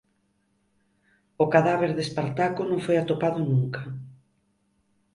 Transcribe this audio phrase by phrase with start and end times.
[1.43, 3.81] O cadáver de Espartaco non foi atopado nunca.